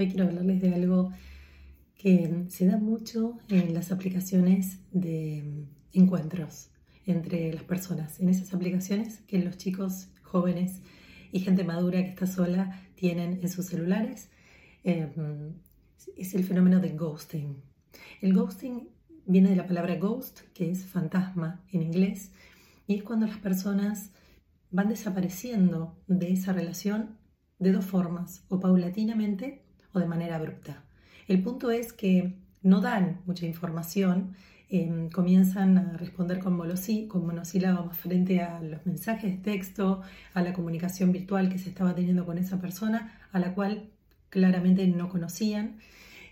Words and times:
Hoy 0.00 0.08
quiero 0.08 0.28
hablarles 0.28 0.62
de 0.62 0.74
algo 0.74 1.12
que 1.94 2.46
se 2.48 2.64
da 2.64 2.78
mucho 2.78 3.36
en 3.50 3.74
las 3.74 3.92
aplicaciones 3.92 4.78
de 4.92 5.66
encuentros 5.92 6.70
entre 7.04 7.52
las 7.52 7.64
personas, 7.64 8.18
en 8.18 8.30
esas 8.30 8.54
aplicaciones 8.54 9.20
que 9.26 9.40
los 9.40 9.58
chicos 9.58 10.08
jóvenes 10.22 10.80
y 11.32 11.40
gente 11.40 11.64
madura 11.64 12.02
que 12.02 12.08
está 12.08 12.26
sola 12.26 12.80
tienen 12.94 13.40
en 13.42 13.48
sus 13.50 13.66
celulares. 13.66 14.30
Em, 14.84 15.52
es 16.16 16.32
el 16.34 16.44
fenómeno 16.44 16.80
de 16.80 16.96
ghosting. 16.96 17.62
El 18.22 18.32
ghosting 18.32 18.88
viene 19.26 19.50
de 19.50 19.56
la 19.56 19.66
palabra 19.66 19.96
ghost, 19.96 20.40
que 20.54 20.70
es 20.70 20.86
fantasma 20.86 21.62
en 21.72 21.82
inglés, 21.82 22.32
y 22.86 22.94
es 22.94 23.02
cuando 23.02 23.26
las 23.26 23.36
personas 23.36 24.12
van 24.70 24.88
desapareciendo 24.88 25.94
de 26.06 26.32
esa 26.32 26.54
relación 26.54 27.18
de 27.58 27.72
dos 27.72 27.84
formas, 27.84 28.46
o 28.48 28.60
paulatinamente 28.60 29.68
o 29.92 29.98
de 29.98 30.06
manera 30.06 30.36
abrupta. 30.36 30.82
El 31.28 31.42
punto 31.42 31.70
es 31.70 31.92
que 31.92 32.34
no 32.62 32.80
dan 32.80 33.20
mucha 33.26 33.46
información, 33.46 34.34
em, 34.68 35.10
comienzan 35.10 35.78
a 35.78 35.96
responder 35.96 36.38
con, 36.40 36.58
con 37.08 37.26
monosílabos 37.26 37.96
frente 37.96 38.40
a 38.40 38.60
los 38.60 38.84
mensajes 38.86 39.32
de 39.32 39.38
texto, 39.38 40.02
a 40.34 40.42
la 40.42 40.52
comunicación 40.52 41.12
virtual 41.12 41.48
que 41.48 41.58
se 41.58 41.70
estaba 41.70 41.94
teniendo 41.94 42.26
con 42.26 42.38
esa 42.38 42.60
persona, 42.60 43.18
a 43.32 43.38
la 43.38 43.54
cual 43.54 43.90
claramente 44.28 44.86
no 44.86 45.08
conocían. 45.08 45.78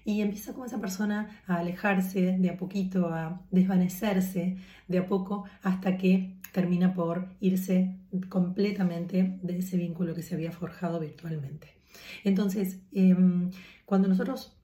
Y 0.04 0.22
empieza 0.22 0.52
como 0.52 0.64
esa 0.66 0.80
persona 0.80 1.42
a 1.46 1.56
alejarse 1.56 2.36
de 2.38 2.50
a 2.50 2.56
poquito, 2.56 3.08
a 3.08 3.42
desvanecerse 3.50 4.56
de 4.86 4.98
a 4.98 5.06
poco, 5.06 5.44
hasta 5.62 5.98
que 5.98 6.34
termina 6.52 6.94
por 6.94 7.28
irse 7.40 7.96
completamente 8.28 9.38
de 9.42 9.58
ese 9.58 9.76
vínculo 9.76 10.14
que 10.14 10.22
se 10.22 10.34
había 10.34 10.52
forjado 10.52 10.98
virtualmente. 11.00 11.77
Entonces, 12.24 12.80
em, 12.92 13.50
cuando 13.84 14.08
nosotros 14.08 14.56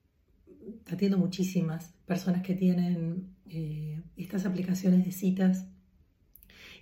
atiendo 0.91 1.19
muchísimas 1.19 1.95
personas 2.07 2.43
que 2.43 2.55
tienen 2.55 3.35
eh, 3.49 4.03
estas 4.17 4.47
aplicaciones 4.47 5.05
de 5.05 5.13
citas, 5.13 5.67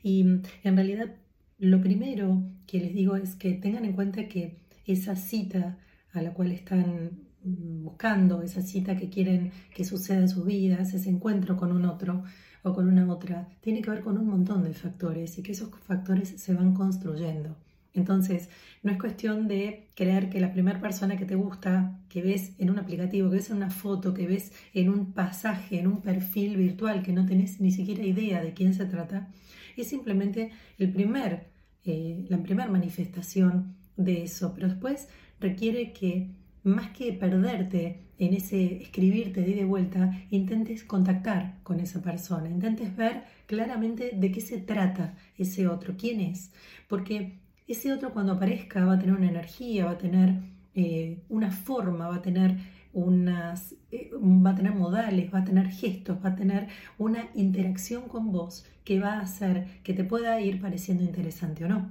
y 0.02 0.20
en 0.20 0.76
realidad 0.76 1.14
lo 1.58 1.80
primero 1.80 2.42
que 2.66 2.80
les 2.80 2.92
digo 2.92 3.16
es 3.16 3.36
que 3.36 3.52
tengan 3.52 3.84
en 3.84 3.92
cuenta 3.92 4.26
que 4.26 4.58
esa 4.84 5.14
cita 5.14 5.78
a 6.12 6.22
la 6.22 6.32
cual 6.32 6.50
están 6.52 7.10
buscando, 7.44 8.42
esa 8.42 8.62
cita 8.62 8.96
que 8.96 9.08
quieren 9.08 9.52
que 9.74 9.84
suceda 9.84 10.18
en 10.18 10.28
sus 10.28 10.44
vidas, 10.44 10.94
ese 10.94 11.10
encuentro 11.10 11.56
con 11.56 11.72
un 11.72 11.84
otro 11.84 12.22
o 12.62 12.72
con 12.72 12.88
una 12.88 13.10
otra, 13.12 13.48
tiene 13.60 13.82
que 13.82 13.90
ver 13.90 14.00
con 14.00 14.18
un 14.18 14.26
montón 14.26 14.62
de 14.62 14.72
factores 14.74 15.38
y 15.38 15.42
que 15.42 15.52
esos 15.52 15.70
factores 15.80 16.28
se 16.28 16.54
van 16.54 16.74
construyendo. 16.74 17.56
Entonces, 17.94 18.48
no 18.82 18.90
es 18.90 18.98
cuestión 18.98 19.48
de 19.48 19.88
creer 19.94 20.30
que 20.30 20.40
la 20.40 20.52
primera 20.52 20.80
persona 20.80 21.16
que 21.16 21.26
te 21.26 21.34
gusta, 21.34 22.00
que 22.08 22.22
ves 22.22 22.52
en 22.58 22.70
un 22.70 22.78
aplicativo, 22.78 23.28
que 23.28 23.36
ves 23.36 23.50
en 23.50 23.56
una 23.56 23.70
foto, 23.70 24.14
que 24.14 24.26
ves 24.26 24.52
en 24.72 24.88
un 24.88 25.12
pasaje, 25.12 25.78
en 25.78 25.86
un 25.86 26.00
perfil 26.00 26.56
virtual, 26.56 27.02
que 27.02 27.12
no 27.12 27.26
tenés 27.26 27.60
ni 27.60 27.70
siquiera 27.70 28.02
idea 28.04 28.42
de 28.42 28.54
quién 28.54 28.72
se 28.74 28.86
trata, 28.86 29.28
es 29.76 29.88
simplemente 29.88 30.50
el 30.78 30.90
primer, 30.92 31.50
eh, 31.84 32.24
la 32.28 32.38
primera 32.42 32.70
manifestación 32.70 33.76
de 33.96 34.22
eso. 34.22 34.52
Pero 34.54 34.68
después 34.68 35.08
requiere 35.38 35.92
que, 35.92 36.30
más 36.64 36.90
que 36.90 37.12
perderte 37.12 38.00
en 38.18 38.34
ese 38.34 38.82
escribirte 38.82 39.42
de 39.42 39.64
vuelta, 39.64 40.16
intentes 40.30 40.84
contactar 40.84 41.58
con 41.62 41.80
esa 41.80 42.00
persona, 42.00 42.48
intentes 42.48 42.96
ver 42.96 43.24
claramente 43.46 44.12
de 44.14 44.30
qué 44.30 44.40
se 44.40 44.58
trata 44.58 45.16
ese 45.36 45.66
otro, 45.66 45.96
quién 45.98 46.20
es. 46.20 46.52
Porque 46.88 47.41
ese 47.68 47.92
otro 47.92 48.12
cuando 48.12 48.32
aparezca 48.32 48.84
va 48.84 48.94
a 48.94 48.98
tener 48.98 49.14
una 49.14 49.28
energía, 49.28 49.86
va 49.86 49.92
a 49.92 49.98
tener 49.98 50.34
eh, 50.74 51.22
una 51.28 51.50
forma, 51.50 52.08
va 52.08 52.16
a 52.16 52.22
tener 52.22 52.56
unas, 52.92 53.74
eh, 53.90 54.10
va 54.14 54.50
a 54.50 54.54
tener 54.54 54.74
modales, 54.74 55.32
va 55.32 55.40
a 55.40 55.44
tener 55.44 55.68
gestos, 55.70 56.18
va 56.24 56.30
a 56.30 56.36
tener 56.36 56.68
una 56.98 57.28
interacción 57.34 58.08
con 58.08 58.32
vos 58.32 58.66
que 58.84 59.00
va 59.00 59.14
a 59.14 59.20
hacer 59.20 59.66
que 59.82 59.94
te 59.94 60.04
pueda 60.04 60.40
ir 60.40 60.60
pareciendo 60.60 61.02
interesante 61.04 61.64
o 61.64 61.68
no. 61.68 61.90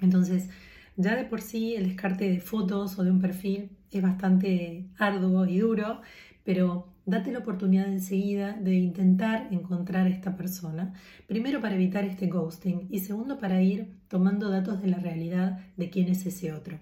Entonces, 0.00 0.48
ya 0.96 1.16
de 1.16 1.24
por 1.24 1.40
sí 1.40 1.74
el 1.74 1.88
descarte 1.88 2.28
de 2.28 2.40
fotos 2.40 2.98
o 2.98 3.04
de 3.04 3.10
un 3.10 3.20
perfil 3.20 3.70
es 3.90 4.02
bastante 4.02 4.86
arduo 4.98 5.46
y 5.46 5.58
duro, 5.58 6.00
pero 6.44 6.91
date 7.04 7.32
la 7.32 7.40
oportunidad 7.40 7.88
enseguida 7.88 8.52
de 8.52 8.74
intentar 8.74 9.48
encontrar 9.50 10.06
a 10.06 10.10
esta 10.10 10.36
persona, 10.36 10.94
primero 11.26 11.60
para 11.60 11.74
evitar 11.74 12.04
este 12.04 12.28
ghosting 12.28 12.86
y 12.90 13.00
segundo 13.00 13.38
para 13.38 13.62
ir 13.62 13.92
tomando 14.08 14.50
datos 14.50 14.80
de 14.82 14.88
la 14.88 14.98
realidad 14.98 15.60
de 15.76 15.90
quién 15.90 16.08
es 16.08 16.24
ese 16.26 16.52
otro. 16.52 16.78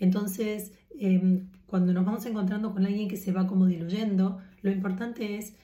Entonces, 0.00 0.72
em, 0.98 1.48
cuando 1.66 1.92
nos 1.92 2.04
vamos 2.04 2.26
encontrando 2.26 2.72
con 2.72 2.84
alguien 2.84 3.08
que 3.08 3.16
se 3.16 3.32
va 3.32 3.46
como 3.46 3.66
diluyendo, 3.66 4.38
lo 4.62 4.70
importante 4.70 5.36
es 5.38 5.54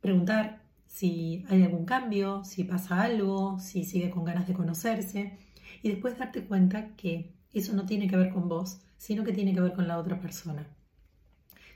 preguntar 0.00 0.62
si 0.86 1.44
hay 1.48 1.62
algún 1.62 1.84
cambio, 1.84 2.42
si 2.44 2.64
pasa 2.64 3.02
algo, 3.02 3.58
si 3.60 3.84
sigue 3.84 4.10
con 4.10 4.24
ganas 4.24 4.46
de 4.48 4.54
conocerse 4.54 5.38
y 5.82 5.90
después 5.90 6.18
darte 6.18 6.44
cuenta 6.44 6.94
que 6.96 7.32
eso 7.52 7.74
no 7.74 7.86
tiene 7.86 8.08
que 8.08 8.16
ver 8.16 8.30
con 8.30 8.48
vos, 8.48 8.80
sino 8.96 9.24
que 9.24 9.32
tiene 9.32 9.54
que 9.54 9.60
ver 9.60 9.72
con 9.72 9.88
la 9.88 9.98
otra 9.98 10.20
persona. 10.20 10.66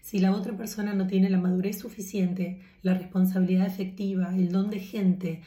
Si 0.04 0.18
la 0.18 0.32
otra 0.32 0.54
persona 0.54 0.92
no 0.92 1.06
tiene 1.06 1.30
la 1.30 1.40
madurez 1.40 1.78
suficiente, 1.78 2.60
la 2.82 2.92
responsabilidad 2.92 3.66
efectiva, 3.66 4.36
el 4.36 4.52
don 4.52 4.68
de 4.68 4.78
gente 4.78 5.40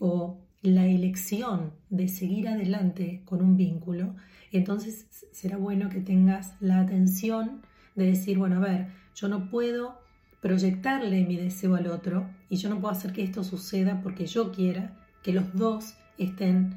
o 0.00 0.40
la 0.60 0.86
elección 0.86 1.72
de 1.88 2.08
seguir 2.08 2.48
adelante 2.48 3.22
con 3.24 3.40
un 3.40 3.56
vínculo, 3.56 4.16
entonces 4.50 5.06
será 5.30 5.56
bueno 5.56 5.88
que 5.88 6.00
tengas 6.00 6.56
la 6.58 6.80
atención 6.80 7.62
de 7.94 8.06
decir, 8.06 8.38
bueno, 8.38 8.56
a 8.56 8.58
ver, 8.58 8.88
yo 9.14 9.28
no 9.28 9.48
puedo 9.48 10.00
proyectarle 10.40 11.24
mi 11.24 11.36
deseo 11.36 11.76
al 11.76 11.86
otro 11.86 12.28
y 12.48 12.56
yo 12.56 12.70
no 12.70 12.80
puedo 12.80 12.92
hacer 12.92 13.12
que 13.12 13.22
esto 13.22 13.44
suceda 13.44 14.00
porque 14.02 14.26
yo 14.26 14.50
quiera 14.50 14.98
que 15.22 15.32
los 15.32 15.54
dos 15.54 15.94
estén 16.18 16.74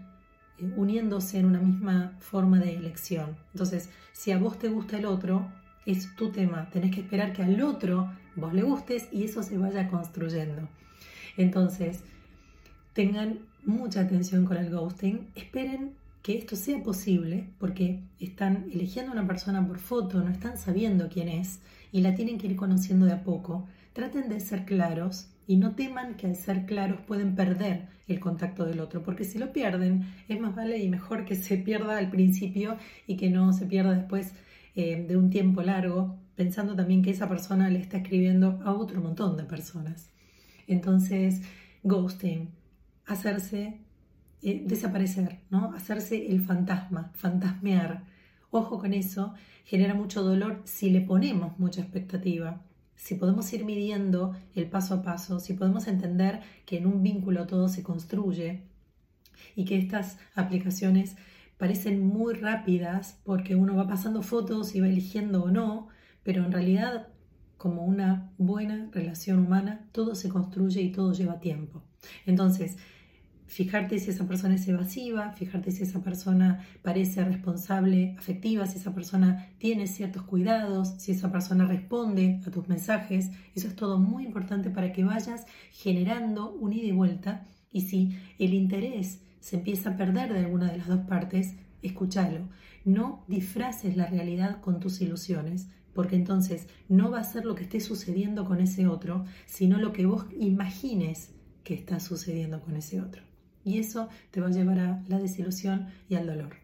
eh, 0.59 0.72
uniéndose 0.78 1.40
en 1.40 1.47
una 1.47 1.59
misma 1.59 2.16
forma 2.19 2.59
de 2.59 2.75
elección. 2.75 3.36
Entonces, 3.52 3.90
si 4.13 4.31
a 4.31 4.38
vos 4.38 4.59
te 4.59 4.69
gusta 4.69 5.00
el 5.00 5.07
otro, 5.07 5.50
es 5.85 6.16
tu 6.16 6.31
tema. 6.31 6.69
Tenés 6.72 6.94
que 6.94 7.01
esperar 7.01 7.34
que 7.34 7.44
al 7.44 7.62
otro 7.62 8.12
vos 8.35 8.53
le 8.53 8.63
gustes 8.63 9.07
y 9.12 9.23
eso 9.23 9.44
se 9.44 9.57
vaya 9.57 9.88
construyendo. 9.88 10.68
Entonces, 11.38 12.03
tengan 12.94 13.40
mucha 13.63 14.01
atención 14.01 14.45
con 14.45 14.57
el 14.57 14.69
ghosting. 14.69 15.28
Esperen 15.35 15.94
que 16.22 16.38
esto 16.38 16.56
sea 16.56 16.81
posible 16.81 17.50
porque 17.59 18.01
están 18.19 18.66
eligiendo 18.74 19.12
a 19.12 19.16
una 19.16 19.28
persona 19.28 19.66
por 19.68 19.78
foto, 19.78 20.24
no 20.24 20.31
están 20.31 20.57
sabiendo 20.57 21.07
quién 21.09 21.29
es 21.29 21.59
y 21.91 22.01
la 22.01 22.16
tienen 22.16 22.38
que 22.40 22.47
ir 22.47 22.56
conociendo 22.56 23.06
de 23.06 23.13
a 23.13 23.24
poco. 23.24 23.68
Traten 23.94 24.28
de 24.29 24.40
ser 24.40 24.66
claros 24.66 25.29
y 25.47 25.57
no 25.57 25.75
teman 25.75 26.16
que 26.16 26.28
al 26.28 26.35
ser 26.35 26.66
claros 26.66 27.00
pueden 27.01 27.35
perder 27.35 27.88
el 28.07 28.19
contacto 28.19 28.66
del 28.66 28.79
otro, 28.79 29.03
porque 29.03 29.24
si 29.24 29.38
lo 29.38 29.53
pierden 29.53 30.06
es 30.28 30.40
más 30.40 30.56
vale 30.56 30.79
y 30.79 30.90
mejor 30.90 31.25
que 31.25 31.35
se 31.35 31.57
pierda 31.57 31.97
al 31.97 32.09
principio 32.09 32.78
y 33.07 33.18
que 33.18 33.29
no 33.29 33.53
se 33.53 33.66
pierda 33.66 33.94
después 33.94 34.34
eh, 34.75 35.06
de 35.08 35.18
un 35.18 35.30
tiempo 35.30 35.62
largo, 35.62 36.18
pensando 36.36 36.75
también 36.75 37.02
que 37.02 37.12
esa 37.12 37.30
persona 37.30 37.69
le 37.69 37.80
está 37.80 37.97
escribiendo 37.97 38.59
a 38.63 38.74
otro 38.74 39.02
montón 39.02 39.38
de 39.38 39.44
personas. 39.44 40.12
Entonces, 40.68 41.41
ghosting, 41.84 42.50
hacerse 43.06 43.80
eh, 44.41 44.63
desaparecer, 44.66 45.40
¿no? 45.50 45.74
Hacerse 45.74 46.28
el 46.28 46.41
fantasma, 46.41 47.12
fantasmear. 47.16 48.03
Ojo 48.52 48.80
con 48.80 48.94
eso, 48.94 49.34
genera 49.66 49.94
mucho 49.94 50.24
dolor 50.24 50.62
si 50.66 50.90
le 50.90 51.02
ponemos 51.02 51.57
mucha 51.59 51.81
expectativa 51.81 52.62
si 52.96 53.16
podemos 53.16 53.52
ir 53.53 53.66
midiendo 53.66 54.36
el 54.56 54.68
paso 54.68 54.96
a 54.96 55.03
paso, 55.03 55.40
si 55.40 55.53
podemos 55.53 55.88
entender 55.88 56.42
que 56.66 56.78
en 56.78 56.88
un 56.88 57.03
vínculo 57.03 57.46
todo 57.46 57.68
se 57.68 57.84
construye 57.84 58.63
y 59.56 59.66
que 59.66 59.78
estas 59.78 60.18
aplicaciones 60.34 61.16
parecen 61.58 62.06
muy 62.06 62.34
rápidas 62.34 63.20
porque 63.24 63.56
uno 63.56 63.76
va 63.76 63.88
pasando 63.88 64.22
fotos 64.22 64.76
y 64.76 64.82
va 64.82 64.88
eligiendo 64.88 65.44
o 65.44 65.52
no, 65.52 65.88
pero 66.24 66.46
en 66.46 66.52
realidad 66.52 67.07
como 67.57 67.86
una 67.86 68.31
buena 68.38 68.90
relación 68.92 69.40
humana 69.40 69.88
todo 69.92 70.16
se 70.16 70.30
construye 70.30 70.81
y 70.81 70.92
todo 70.92 71.13
lleva 71.13 71.40
tiempo. 71.40 71.84
Entonces, 72.25 72.78
fijarte 73.48 74.00
si 74.00 74.10
esa 74.10 74.28
persona 74.28 74.56
es 74.56 74.68
evasiva, 74.68 75.31
fijarte 75.31 75.72
si 75.72 75.84
esa 75.84 76.02
persona 76.02 76.66
parece 76.81 77.24
responsable, 77.24 78.16
afectiva, 78.18 78.66
si 78.66 78.78
esa 78.78 78.94
persona 78.94 79.50
tiene 79.58 79.88
ciertos 79.88 80.24
cuidados, 80.24 80.96
si 80.98 81.12
esa 81.12 81.31
persona 81.31 81.66
responde 81.66 82.42
a 82.46 82.51
tus 82.51 82.68
mensajes. 82.68 83.31
Eso 83.54 83.68
es 83.68 83.75
todo 83.75 84.00
muy 84.00 84.25
importante 84.25 84.69
para 84.69 84.92
que 84.92 85.04
vayas 85.04 85.46
generando 85.72 86.51
un 86.54 86.74
ida 86.74 86.88
y 86.88 86.92
vuelta 86.92 87.46
y 87.72 87.81
si 87.81 88.18
el 88.40 88.54
interés 88.54 89.22
se 89.45 89.57
empieza 89.57 89.92
a 89.92 89.97
perder 89.97 90.33
de 90.33 90.39
alguna 90.39 90.71
de 90.71 90.80
las 90.80 90.88
dos 90.88 91.01
partes, 91.01 91.53
escúchalo. 91.83 92.50
No 92.83 93.24
disfraces 93.27 93.95
la 93.95 94.07
realidad 94.07 94.59
con 94.59 94.80
tus 94.80 95.01
ilusiones, 95.01 95.68
porque 95.94 96.15
entonces 96.15 96.68
no 96.89 97.12
va 97.12 97.19
a 97.19 97.24
ser 97.24 97.45
lo 97.45 97.53
que 97.53 97.63
esté 97.63 97.80
sucediendo 97.80 98.45
con 98.45 98.59
ese 98.59 98.88
otro, 98.88 99.25
sino 99.45 99.77
lo 99.77 99.94
que 99.94 100.07
vos 100.07 100.25
imagines 100.39 101.36
que 101.63 101.75
está 101.75 102.00
sucediendo 102.00 102.59
con 102.62 102.75
ese 102.75 103.00
otro 103.00 103.21
y 103.65 103.80
eso 103.80 104.07
te 104.31 104.39
va 104.39 104.47
a 104.47 104.51
llevar 104.51 104.80
a 104.80 105.03
la 105.09 105.19
desilusión 105.19 105.88
y 106.07 106.15
al 106.15 106.27
dolor. 106.27 106.56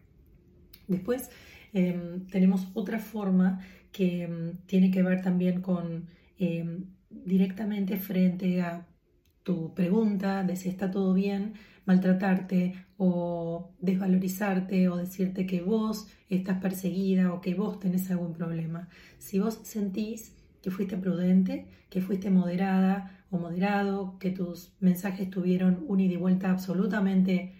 Después, 0.88 1.30
em, 1.74 2.26
tenemos 2.28 2.68
otra 2.74 2.98
forma 2.98 3.60
que 3.90 4.22
em, 4.22 4.56
tiene 4.66 4.90
que 4.90 5.02
ver 5.02 5.20
también 5.20 5.60
con 5.60 6.06
em, 6.38 6.86
directamente 7.10 7.96
frente 7.98 8.62
a 8.62 8.86
tu 9.42 9.74
pregunta 9.74 10.42
de 10.44 10.56
si 10.56 10.68
está 10.68 10.90
todo 10.90 11.12
bien, 11.14 11.54
maltratarte 11.84 12.74
o 12.96 13.72
desvalorizarte 13.80 14.88
o 14.88 14.96
decirte 14.96 15.46
que 15.46 15.60
vos 15.62 16.08
estás 16.28 16.58
perseguida 16.58 17.32
o 17.32 17.40
que 17.40 17.54
vos 17.54 17.78
tenés 17.78 18.10
algún 18.10 18.32
problema. 18.32 18.88
Si 19.18 19.38
vos 19.38 19.60
sentís 19.64 20.36
que 20.62 20.70
fuiste 20.70 20.96
prudente, 20.96 21.66
que 21.90 22.00
fuiste 22.00 22.30
moderada 22.30 23.24
o 23.30 23.38
moderado, 23.38 24.18
que 24.18 24.30
tus 24.30 24.72
mensajes 24.80 25.28
tuvieron 25.28 25.84
un 25.88 26.00
ida 26.00 26.14
y 26.14 26.16
vuelta 26.16 26.50
absolutamente 26.50 27.54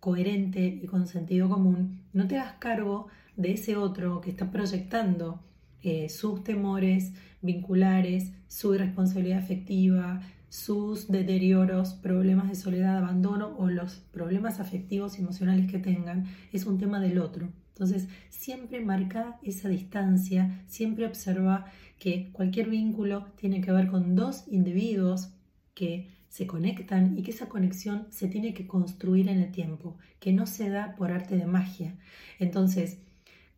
coherente 0.00 0.80
y 0.82 0.86
con 0.86 1.06
sentido 1.06 1.48
común, 1.48 2.02
no 2.12 2.26
te 2.26 2.38
hagas 2.38 2.54
cargo 2.54 3.06
de 3.36 3.52
ese 3.52 3.76
otro 3.76 4.20
que 4.20 4.30
está 4.30 4.50
proyectando 4.50 5.40
eh, 5.82 6.08
sus 6.08 6.44
temores 6.44 7.12
vinculares, 7.40 8.32
su 8.48 8.74
irresponsabilidad 8.74 9.38
afectiva, 9.38 10.20
sus 10.48 11.08
deterioros, 11.08 11.94
problemas 11.94 12.48
de 12.48 12.54
soledad, 12.54 12.98
abandono 12.98 13.56
o 13.58 13.68
los 13.68 13.94
problemas 14.12 14.60
afectivos 14.60 15.18
y 15.18 15.22
emocionales 15.22 15.70
que 15.70 15.78
tengan, 15.78 16.26
es 16.52 16.66
un 16.66 16.78
tema 16.78 17.00
del 17.00 17.18
otro. 17.18 17.48
Entonces, 17.68 18.06
siempre 18.28 18.84
marca 18.84 19.38
esa 19.42 19.68
distancia, 19.68 20.62
siempre 20.66 21.06
observa 21.06 21.64
que 21.98 22.30
cualquier 22.32 22.68
vínculo 22.68 23.26
tiene 23.36 23.62
que 23.62 23.72
ver 23.72 23.88
con 23.88 24.14
dos 24.14 24.44
individuos 24.46 25.30
que 25.74 26.10
se 26.28 26.46
conectan 26.46 27.18
y 27.18 27.22
que 27.22 27.30
esa 27.30 27.48
conexión 27.48 28.06
se 28.10 28.28
tiene 28.28 28.52
que 28.52 28.66
construir 28.66 29.28
en 29.28 29.38
el 29.38 29.52
tiempo, 29.52 29.96
que 30.20 30.32
no 30.32 30.46
se 30.46 30.68
da 30.68 30.96
por 30.96 31.12
arte 31.12 31.36
de 31.36 31.46
magia. 31.46 31.96
Entonces, 32.38 32.98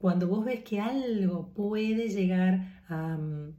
cuando 0.05 0.29
vos 0.29 0.45
ves 0.45 0.62
que 0.65 0.81
algo 0.81 1.55
puede 1.55 2.11
llegar 2.11 2.83
a 2.89 3.17
mm, 3.17 3.55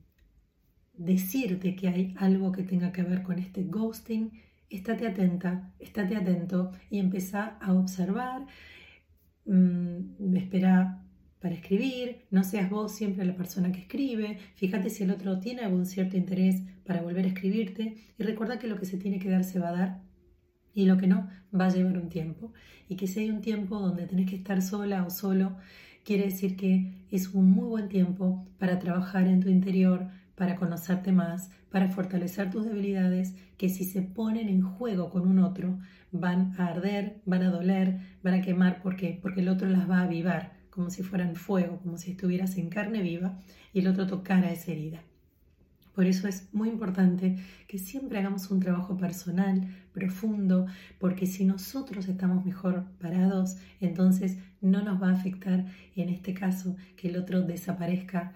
decirte 0.93 1.75
que 1.75 1.87
hay 1.87 2.13
algo 2.19 2.51
que 2.51 2.61
tenga 2.61 2.91
que 2.91 3.01
ver 3.01 3.23
con 3.23 3.39
este 3.39 3.63
ghosting, 3.63 4.31
estate 4.69 5.07
atenta, 5.07 5.73
estate 5.79 6.15
atento 6.15 6.71
y 6.91 6.99
empieza 6.99 7.57
a 7.59 7.73
observar, 7.73 8.45
mm, 9.45 10.35
espera 10.35 11.03
para 11.39 11.55
escribir, 11.55 12.27
no 12.29 12.43
seas 12.43 12.69
vos 12.69 12.91
siempre 12.91 13.25
la 13.25 13.35
persona 13.35 13.71
que 13.71 13.79
escribe, 13.79 14.37
fíjate 14.53 14.91
si 14.91 15.03
el 15.03 15.09
otro 15.09 15.39
tiene 15.39 15.63
algún 15.63 15.87
cierto 15.87 16.15
interés 16.15 16.61
para 16.85 17.01
volver 17.01 17.25
a 17.25 17.29
escribirte 17.29 17.95
y 18.19 18.23
recuerda 18.23 18.59
que 18.59 18.67
lo 18.67 18.77
que 18.77 18.85
se 18.85 18.99
tiene 18.99 19.17
que 19.17 19.31
dar 19.31 19.45
se 19.45 19.57
va 19.57 19.69
a 19.69 19.77
dar 19.79 20.01
y 20.75 20.85
lo 20.85 20.97
que 20.97 21.07
no 21.07 21.27
va 21.59 21.65
a 21.65 21.69
llevar 21.69 21.97
un 21.97 22.09
tiempo. 22.09 22.53
Y 22.87 22.97
que 22.97 23.07
si 23.07 23.21
hay 23.21 23.31
un 23.31 23.41
tiempo 23.41 23.79
donde 23.79 24.05
tenés 24.05 24.29
que 24.29 24.35
estar 24.35 24.61
sola 24.61 25.05
o 25.05 25.09
solo, 25.09 25.57
quiere 26.05 26.25
decir 26.25 26.55
que 26.55 26.93
es 27.09 27.33
un 27.33 27.49
muy 27.49 27.65
buen 27.65 27.89
tiempo 27.89 28.47
para 28.59 28.79
trabajar 28.79 29.27
en 29.27 29.41
tu 29.41 29.49
interior, 29.49 30.07
para 30.35 30.55
conocerte 30.55 31.11
más, 31.11 31.49
para 31.69 31.89
fortalecer 31.89 32.51
tus 32.51 32.65
debilidades, 32.65 33.35
que 33.57 33.69
si 33.69 33.85
se 33.85 34.03
ponen 34.03 34.47
en 34.47 34.61
juego 34.61 35.09
con 35.09 35.27
un 35.27 35.39
otro, 35.39 35.79
van 36.11 36.53
a 36.57 36.67
arder, 36.67 37.21
van 37.25 37.41
a 37.41 37.49
doler, 37.49 37.99
van 38.21 38.35
a 38.35 38.41
quemar, 38.41 38.81
¿por 38.81 38.95
qué? 38.95 39.17
Porque 39.21 39.41
el 39.41 39.49
otro 39.49 39.67
las 39.67 39.89
va 39.89 39.99
a 39.99 40.03
avivar 40.03 40.53
como 40.69 40.89
si 40.89 41.03
fueran 41.03 41.35
fuego, 41.35 41.79
como 41.79 41.97
si 41.97 42.11
estuvieras 42.11 42.57
en 42.57 42.69
carne 42.69 43.01
viva 43.01 43.39
y 43.73 43.79
el 43.79 43.87
otro 43.87 44.05
tocara 44.07 44.51
esa 44.51 44.73
herida. 44.73 45.01
Por 45.95 46.07
eso 46.07 46.27
es 46.27 46.49
muy 46.53 46.67
importante 46.67 47.37
que 47.69 47.77
siempre 47.79 48.19
hagamos 48.19 48.51
un 48.51 48.59
trabajo 48.59 48.97
personal, 48.97 49.65
profundo, 49.93 50.65
porque 50.99 51.25
si 51.25 51.45
nosotros 51.45 52.09
estamos 52.09 52.45
mejor 52.45 52.83
parados, 52.99 53.55
entonces 53.79 54.37
no 54.59 54.83
nos 54.83 55.01
va 55.01 55.09
a 55.09 55.13
afectar, 55.13 55.65
en 55.95 56.09
este 56.09 56.33
caso, 56.33 56.75
que 56.97 57.07
el 57.07 57.17
otro 57.17 57.43
desaparezca 57.43 58.33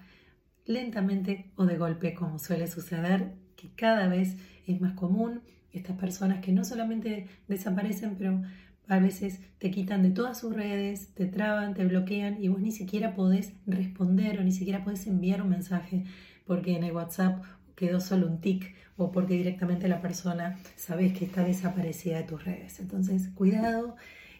lentamente 0.64 1.52
o 1.56 1.66
de 1.66 1.76
golpe, 1.76 2.14
como 2.14 2.38
suele 2.38 2.66
suceder, 2.66 3.34
que 3.56 3.68
cada 3.74 4.08
vez 4.08 4.36
es 4.66 4.80
más 4.80 4.94
común. 4.94 5.42
Estas 5.70 5.98
personas 5.98 6.40
que 6.40 6.52
no 6.52 6.64
solamente 6.64 7.26
desaparecen, 7.46 8.16
pero 8.16 8.40
a 8.88 8.98
veces 8.98 9.40
te 9.58 9.70
quitan 9.70 10.02
de 10.02 10.10
todas 10.10 10.40
sus 10.40 10.54
redes, 10.54 11.14
te 11.14 11.26
traban, 11.26 11.74
te 11.74 11.84
bloquean 11.84 12.42
y 12.42 12.48
vos 12.48 12.60
ni 12.60 12.72
siquiera 12.72 13.14
podés 13.14 13.52
responder 13.66 14.40
o 14.40 14.44
ni 14.44 14.50
siquiera 14.50 14.82
podés 14.82 15.06
enviar 15.06 15.42
un 15.42 15.50
mensaje 15.50 16.04
porque 16.50 16.74
en 16.74 16.82
el 16.82 16.90
WhatsApp 16.90 17.44
quedó 17.76 18.00
solo 18.00 18.26
un 18.26 18.40
tic 18.40 18.74
o 18.96 19.12
porque 19.12 19.34
directamente 19.34 19.86
la 19.86 20.00
persona 20.00 20.58
sabes 20.74 21.16
que 21.16 21.24
está 21.24 21.44
desaparecida 21.44 22.16
de 22.16 22.24
tus 22.24 22.44
redes. 22.44 22.80
Entonces, 22.80 23.28
cuidado, 23.36 23.94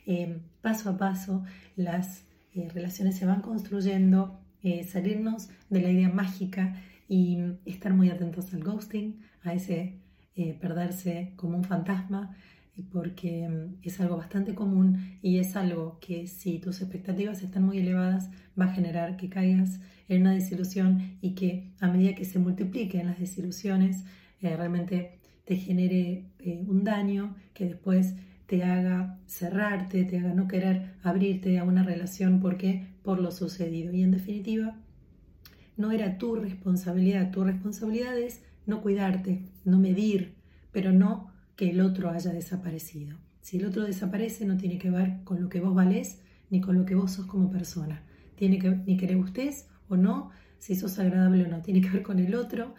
eh, 0.07 0.41
paso 0.61 0.91
a 0.91 0.99
paso 0.99 1.45
las 1.77 2.25
eh, 2.57 2.69
relaciones 2.75 3.17
se 3.17 3.27
van 3.27 3.43
construyendo, 3.43 4.41
eh, 4.65 4.83
salirnos 4.83 5.51
de 5.69 5.83
la 5.83 5.91
idea 5.93 6.09
mágica 6.09 6.83
y 7.09 7.39
estar 7.65 7.95
muy 7.95 8.11
atentos 8.11 8.53
al 8.55 8.65
ghosting, 8.65 9.21
a 9.45 9.55
ese 9.55 9.95
perderse 10.61 11.33
como 11.37 11.59
un 11.59 11.65
fantasma, 11.65 12.35
porque 12.91 13.49
mm, 13.49 13.79
es 13.83 14.01
algo 14.01 14.17
bastante 14.17 14.55
común 14.55 15.19
y 15.23 15.39
es 15.39 15.57
algo 15.57 15.99
que 16.01 16.27
si 16.27 16.59
tus 16.59 16.81
expectativas 16.81 17.43
están 17.43 17.65
muy 17.65 17.79
elevadas 17.79 18.31
va 18.59 18.67
a 18.67 18.75
generar 18.75 19.17
que 19.17 19.29
caigas 19.29 19.81
en 20.09 20.23
una 20.23 20.33
desilusión 20.33 21.19
y 21.21 21.35
que 21.35 21.73
a 21.81 21.89
medida 21.89 22.15
que 22.15 22.25
se 22.25 22.39
multipliquen 22.39 23.07
las 23.07 23.19
desilusiones 23.19 24.05
eh, 24.41 24.57
realmente 24.57 25.19
te 25.45 25.57
genere 25.57 26.27
eh, 26.39 26.65
un 26.67 26.85
daño 26.85 27.37
que 27.55 27.67
después 27.67 28.15
te 28.47 28.65
haga 28.65 29.19
cerrarte, 29.27 30.05
te 30.05 30.19
haga 30.19 30.35
no 30.35 30.49
querer 30.49 30.95
abrirte 31.03 31.59
a 31.59 31.65
una 31.65 31.85
relación. 31.85 32.41
Porque 32.41 32.91
por 33.03 33.21
lo 33.21 33.31
sucedido. 33.31 33.93
Y 33.93 34.03
en 34.03 34.11
definitiva, 34.11 34.77
no 35.77 35.93
era 35.93 36.19
tu 36.19 36.37
responsabilidad, 36.37 37.31
tu 37.31 37.45
responsabilidad 37.45 38.19
es 38.19 38.43
no 38.67 38.83
cuidarte, 38.83 39.43
no 39.65 39.79
medir, 39.79 40.35
pero 40.73 40.93
no 40.93 41.30
que 41.61 41.69
el 41.69 41.83
otro 41.83 42.09
haya 42.09 42.33
desaparecido. 42.33 43.19
Si 43.43 43.59
el 43.59 43.67
otro 43.67 43.85
desaparece 43.85 44.47
no 44.47 44.57
tiene 44.57 44.79
que 44.79 44.91
ver 44.91 45.19
con 45.25 45.43
lo 45.43 45.51
que 45.51 45.61
vos 45.61 45.75
valés 45.75 46.19
ni 46.49 46.63
con 46.63 46.79
lo 46.79 46.87
que 46.87 46.95
vos 46.95 47.13
sos 47.13 47.27
como 47.27 47.51
persona. 47.51 48.01
Tiene 48.35 48.59
que 48.59 48.71
ni 48.71 48.97
que 48.97 49.07
le 49.07 49.15
gustes 49.15 49.69
o 49.91 49.99
no, 49.99 50.31
si 50.59 50.75
sos 50.75 50.99
agradable 50.99 51.45
o 51.45 51.49
no. 51.49 51.61
Tiene 51.61 51.83
que 51.83 51.91
ver 51.91 52.03
con 52.03 52.19
el 52.19 52.35
otro, 52.35 52.75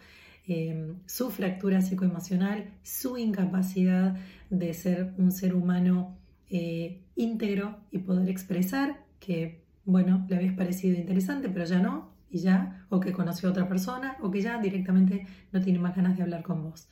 eh, 0.48 0.94
su 1.06 1.30
fractura 1.30 1.80
psicoemocional, 1.80 2.72
su 2.82 3.16
incapacidad 3.16 4.16
de 4.50 4.74
ser 4.74 5.14
un 5.16 5.30
ser 5.30 5.54
humano 5.54 6.18
eh, 6.50 7.04
íntegro 7.14 7.78
y 7.92 7.98
poder 7.98 8.28
expresar 8.28 9.04
que, 9.20 9.62
bueno, 9.84 10.26
le 10.28 10.34
habías 10.34 10.54
parecido 10.54 10.98
interesante, 10.98 11.48
pero 11.48 11.66
ya 11.66 11.78
no, 11.78 12.10
y 12.28 12.38
ya, 12.38 12.84
o 12.88 12.98
que 12.98 13.12
conoció 13.12 13.48
a 13.48 13.52
otra 13.52 13.68
persona, 13.68 14.16
o 14.22 14.32
que 14.32 14.40
ya 14.40 14.58
directamente 14.58 15.24
no 15.52 15.60
tiene 15.60 15.78
más 15.78 15.94
ganas 15.94 16.16
de 16.16 16.24
hablar 16.24 16.42
con 16.42 16.64
vos. 16.64 16.88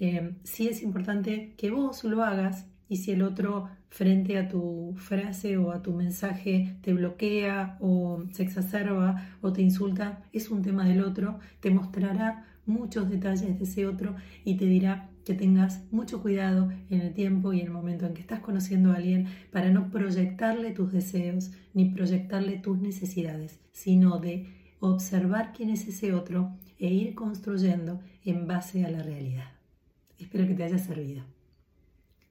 Eh, 0.00 0.34
sí 0.44 0.68
es 0.68 0.82
importante 0.82 1.54
que 1.56 1.70
vos 1.70 2.04
lo 2.04 2.22
hagas 2.22 2.66
y 2.88 2.98
si 2.98 3.10
el 3.12 3.22
otro 3.22 3.68
frente 3.88 4.38
a 4.38 4.48
tu 4.48 4.94
frase 4.96 5.56
o 5.56 5.72
a 5.72 5.82
tu 5.82 5.92
mensaje 5.92 6.76
te 6.82 6.92
bloquea 6.92 7.78
o 7.80 8.24
se 8.32 8.42
exacerba 8.42 9.28
o 9.40 9.52
te 9.52 9.62
insulta, 9.62 10.22
es 10.32 10.50
un 10.50 10.62
tema 10.62 10.84
del 10.84 11.02
otro, 11.02 11.38
te 11.60 11.70
mostrará 11.70 12.46
muchos 12.66 13.08
detalles 13.08 13.58
de 13.58 13.64
ese 13.64 13.86
otro 13.86 14.14
y 14.44 14.56
te 14.56 14.66
dirá 14.66 15.08
que 15.24 15.34
tengas 15.34 15.84
mucho 15.90 16.20
cuidado 16.20 16.70
en 16.90 17.00
el 17.00 17.14
tiempo 17.14 17.52
y 17.52 17.60
en 17.60 17.66
el 17.66 17.72
momento 17.72 18.06
en 18.06 18.14
que 18.14 18.20
estás 18.20 18.40
conociendo 18.40 18.92
a 18.92 18.96
alguien 18.96 19.26
para 19.52 19.70
no 19.70 19.90
proyectarle 19.90 20.72
tus 20.72 20.92
deseos 20.92 21.52
ni 21.74 21.86
proyectarle 21.86 22.58
tus 22.58 22.78
necesidades, 22.78 23.60
sino 23.72 24.18
de 24.18 24.48
observar 24.80 25.52
quién 25.56 25.70
es 25.70 25.86
ese 25.86 26.12
otro 26.12 26.56
e 26.78 26.92
ir 26.92 27.14
construyendo 27.14 28.00
en 28.24 28.46
base 28.46 28.84
a 28.84 28.90
la 28.90 29.02
realidad. 29.02 29.61
Espero 30.22 30.46
que 30.46 30.54
te 30.54 30.64
haya 30.64 30.78
servido. 30.78 31.24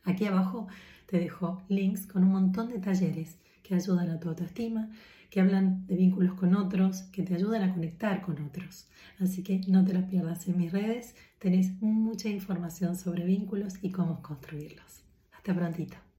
Aquí 0.03 0.25
abajo 0.25 0.67
te 1.05 1.19
dejo 1.19 1.61
links 1.69 2.07
con 2.07 2.23
un 2.23 2.31
montón 2.31 2.69
de 2.69 2.79
talleres 2.79 3.37
que 3.63 3.75
ayudan 3.75 4.09
a 4.09 4.19
tu 4.19 4.29
autoestima, 4.29 4.89
que 5.29 5.39
hablan 5.39 5.85
de 5.87 5.95
vínculos 5.95 6.33
con 6.33 6.55
otros, 6.55 7.03
que 7.13 7.23
te 7.23 7.35
ayudan 7.35 7.63
a 7.63 7.73
conectar 7.73 8.21
con 8.21 8.41
otros. 8.41 8.87
Así 9.19 9.43
que 9.43 9.61
no 9.67 9.85
te 9.85 9.93
las 9.93 10.05
pierdas 10.05 10.47
en 10.47 10.57
mis 10.57 10.71
redes, 10.71 11.15
tenés 11.39 11.81
mucha 11.81 12.29
información 12.29 12.95
sobre 12.95 13.25
vínculos 13.25 13.75
y 13.81 13.91
cómo 13.91 14.21
construirlos. 14.21 15.03
Hasta 15.31 15.53
prontito. 15.53 16.10